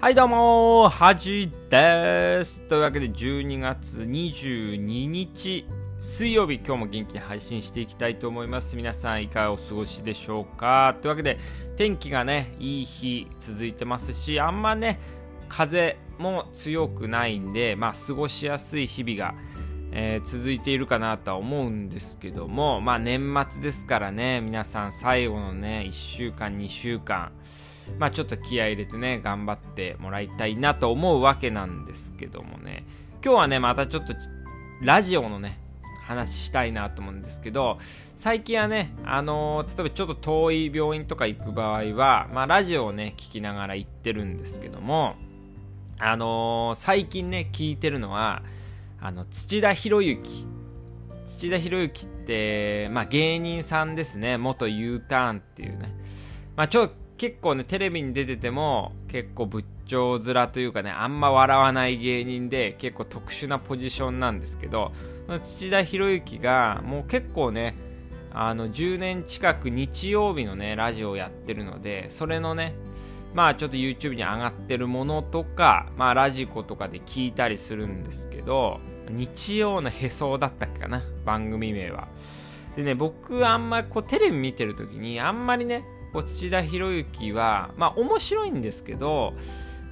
[0.00, 2.62] はいどうもはじです。
[2.68, 5.66] というわけで12月22日
[5.98, 8.76] 水曜日今日も元気に配信していきたいと思います。
[8.76, 10.96] 皆さんいかがお過ごしでしょうか？
[11.02, 11.36] というわけで
[11.76, 15.00] 天気がね、いい日続いてますし、あんまね、
[15.48, 19.34] 風も強くないんで、まあ過ごしやすい日々が
[19.90, 27.32] えー、続いているかなとは思うんですけども、まあ年末ですからね、皆さん最後のね、1週間、2週間、
[27.98, 32.84] まあちょっと気合入れてね、頑張ってもらいたいなと思うわけなんですけどもね、
[33.24, 34.14] 今日はね、またちょっと
[34.80, 35.58] ラジオのね、
[36.08, 37.78] 話したいなと思うんですけど、
[38.16, 45.16] 最近はね、あのー、例えばちょっと遠い病院とか行く場合は、まあラジオをね、聞きながら行ってるんですけども、
[45.98, 48.42] あのー、最近ね、聞いてるのは、
[49.00, 50.46] あの、土田博之。
[51.28, 54.38] 土田博之って、まあ芸人さんですね。
[54.38, 55.94] 元 U ターンっていうね。
[56.56, 64.92] まあちょ、結構ね、テレビに出てても、結構仏頂面というかね、あんま笑わない芸人で、結構特殊なポジションなんですけど、
[65.42, 67.74] 土田博之が、もう結構ね、
[68.32, 72.74] あの、10年近く日曜日のね、ラジオをやってるので、それのね、
[73.34, 78.78] まあちょっと YouTube に上がってるものとか、まあラジコとかで聞いたりするんですけど、
[79.10, 82.06] 日曜のへそだったっけかな、番組名は。
[82.76, 89.34] でね、僕あんまりこうテレビ見てる時に、あんまりね、こう土田博之は、まあ面白いんですけど、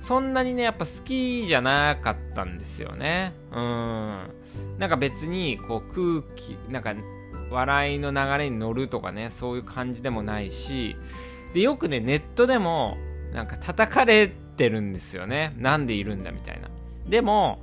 [0.00, 3.32] そんなにね、やっぱ好きじゃなかったんですよね。
[3.50, 4.30] うん。
[4.78, 6.94] なんか別に、こう空気、なんか
[7.50, 10.96] 笑いの流れに乗るとかね、そういう感じでもないし、
[11.54, 12.96] で、よくね、ネットでも、
[13.32, 15.54] なんか叩かれてるんですよね。
[15.58, 16.68] なんでいるんだみたいな。
[17.08, 17.62] でも、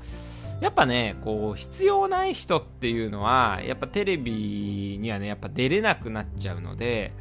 [0.62, 7.12] やっぱね、こう、必要ない人っていうのは、やっぱテレビにはね、やっぱ出れなくなっちゃうので、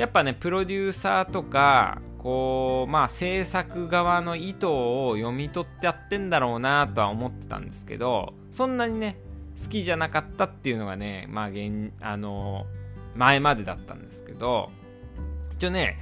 [0.00, 9.18] やっぱね、プロデューサーとか、こう、まあ制作側の意図を読み取ってやってんだろうなとは思ってたんですけど、そんなにね、
[9.62, 12.64] 好きじゃなかったっていうのがね、まあ現、あの、
[13.14, 14.70] 前までだったんですけど、
[15.56, 15.98] 一応ね、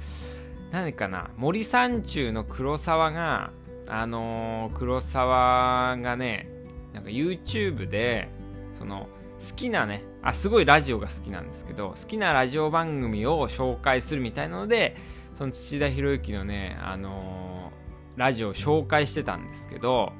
[0.71, 3.51] 何かな、森三中の黒沢が、
[3.89, 6.47] あの、黒沢がね、
[6.93, 8.29] なんか YouTube で、
[8.75, 14.95] その、好きなね、あ、すごいラジオが好きなんですけど、好きなラジオ番組を紹介するみたいなので、
[15.37, 20.11] その土田博之のね、あのー、ラジオを紹介してたんですけど、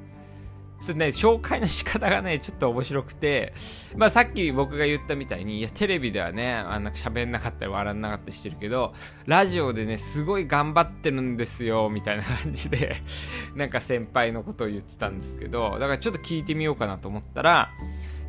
[0.80, 3.52] それね、紹介の仕方がね、ちょっと面白くて、
[3.96, 8.94] まあさっき僕が言ったみたいに、いや、テレビではね、あんな喋んなかったり笑んなかったりしてるけど、
[9.26, 12.96] ラジオでね、すごい頑張ってるんですよ、みたいな感じで、
[13.54, 17.70] なんか先輩のことを言ってたんですけど、だからちょっと聞いてみようかなと思ったら、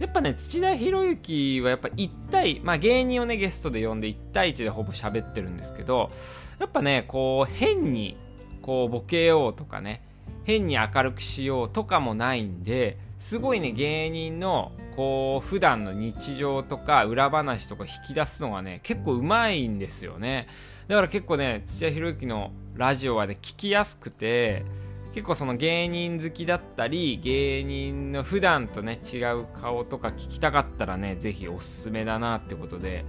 [0.01, 6.09] やっぱね、土田博之はやっぱ1対、まあ芸人をね、ゲストで呼んで1対1でほぼ喋ってるんですけど、
[6.57, 8.17] やっぱね、こう、変に、
[8.63, 10.01] こう、ボケようとかね、
[10.43, 20.47] 変に明るくしようとかもないんで、すごいね、芸人の、こう、普段の日常とか裏話とか引き出すのがね、結構うまいんですよね。
[20.87, 24.65] だから結構ね、土屋博之のラジオはね、聞きやすくて、
[25.13, 33.05] 結構その芸人好きだったり芸人の普段とね違う顔とか聞きたかったらねぜひおすすめだなってことで。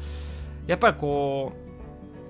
[0.67, 1.53] やっぱりこ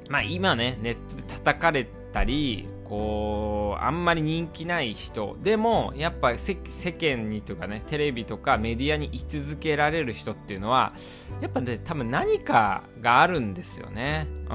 [0.08, 6.56] うまあ今ねネットで叩かれたりこうあんまり人気ない人でもやっぱ世
[6.92, 10.92] 間にとかねテレビとかメディアに居続けられる人っていうのは
[11.40, 14.26] やっぱね多分何かがあるんですよね。
[14.44, 14.48] うん。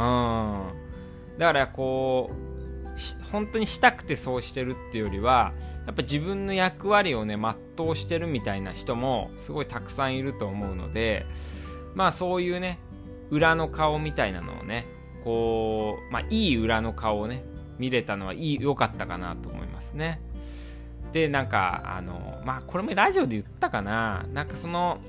[1.38, 2.57] だからこう
[3.32, 5.54] 本当にしたくてそうしてるっていうよりは
[5.86, 11.26] やっぱ自分の役割をね全うしてるみたいな人もすごいたくさんいると思うので
[11.94, 12.80] まあそういうね
[13.30, 14.86] 裏の顔みたいなのをね
[15.24, 17.44] こうまあいい裏の顔をね
[17.78, 20.22] 見れたのはいい良かったかなと思いますね。
[21.14, 24.26] でなんかあのまあこれもラジオで言ったかな。
[24.34, 25.00] なんかその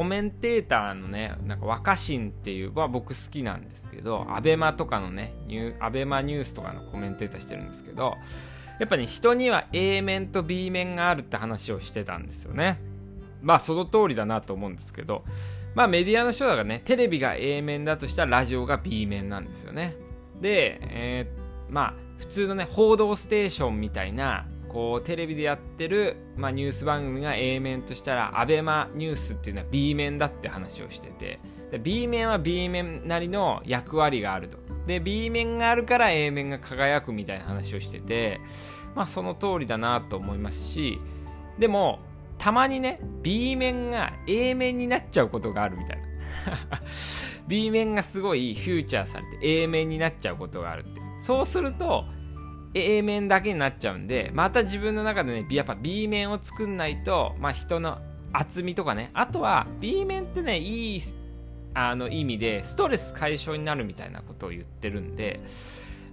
[0.00, 8.16] コメンテーターのね、なんか若新っていうは僕好きなんですけど、アベマとかのね、ニュアベマニュースとかのコメンテーターしてるんですけど、
[8.78, 12.80] やっぱね、人には A 面と B 面があるって話をしてたんですよね。
[13.42, 15.22] まあ、その通りだなと思うんですけど、
[15.74, 19.96] まあ、メディアの人だからね、テレビが A 面だとしたらラジオが B 面なんですよね。
[20.40, 31.40] で、えー、まあ、普通のね、報道ステーションみたいな、こうテレビでやってる、まあ、ニュース番組が A 面としたら ABEMA ニュースっていうのは B 面だって話をしてて
[31.72, 34.58] で B 面は B 面なりの役割があると。
[34.86, 38.40] で B 面があるから A 面が輝くみたいな話をしてて
[38.94, 40.98] まあその通りだなと思いますし
[41.58, 42.00] でも
[42.38, 46.04] たまにね B 面が A 面になっちゃうことがあるみたいな。
[47.46, 51.00] B 面がすごいフューチャーされて A 面になっちゃうことがあるって。
[51.20, 52.04] そうすると
[52.74, 57.98] A 面だけになっちゃうんで、また自分の中でね、やっぱ B 面を作んないと、まあ人の
[58.32, 61.00] 厚みとかね、あとは B 面ってね、いい
[61.74, 65.40] あの意味でストレス解消になるみたいなことを言ってるんで、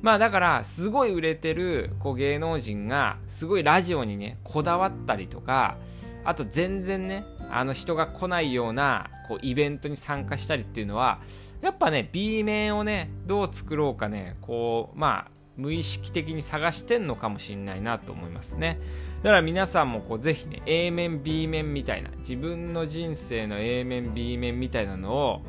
[0.02, 5.78] まあだからすごい売れてるこう芸能人がすごいラジオにねこだわったりとか
[6.24, 11.20] あと全然ねあの人が来ないようなこうイベントに参加したりっていうのは
[11.62, 18.80] やっぱね B 面をねどう作ろうかねこうまあ無意識的に探してんのかもしれないなと思いますね
[19.24, 25.42] だから皆さんもこうぜひね A 面 B 面みたいな自分の人生の A 面 B 面みたいなのを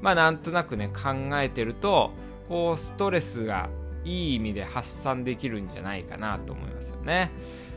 [0.00, 2.12] まあなんとなくね考えてると
[2.48, 3.68] こうストレスが
[4.04, 7.30] いい意味で発散できるんじゃないかなと思いますよね。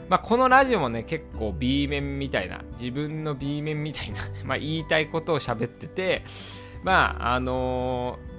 [0.09, 6.23] まあ、このラジオもね、結構 B 面みたいな、自分の B 面みたいな、 まあ、言いたいことを喋ってて、
[6.83, 8.34] まあ、あのー、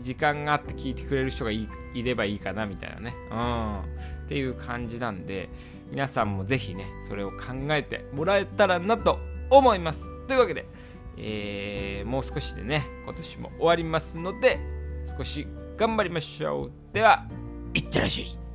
[0.00, 3.14] 時間があって聞いてくれる人がいればいいかな、みたいなね。
[3.30, 3.80] うん。
[3.80, 5.48] っていう感じなんで、
[5.90, 7.36] 皆さんもぜひね、それを考
[7.70, 9.18] えてもらえたらなと
[9.50, 10.08] 思います。
[10.26, 10.66] というわけで、
[11.18, 14.58] えー、もう少しでね、今年も終わりますので、
[15.16, 15.46] 少し
[15.76, 16.72] 頑張りましょう。
[16.92, 17.26] では、
[17.74, 18.45] いってらっしゃい。